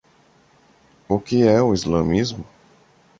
O 1.07 1.19
que 1.19 1.43
é 1.47 1.61
o 1.61 1.75
islamismo? 1.75 2.43